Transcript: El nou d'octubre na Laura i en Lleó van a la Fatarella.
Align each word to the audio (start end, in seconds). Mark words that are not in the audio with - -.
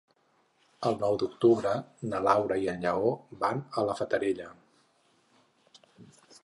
El 0.89 0.95
nou 1.03 1.17
d'octubre 1.23 1.73
na 2.13 2.21
Laura 2.29 2.57
i 2.65 2.65
en 2.73 2.81
Lleó 2.87 3.13
van 3.45 3.63
a 3.81 3.85
la 3.91 3.99
Fatarella. 4.01 4.53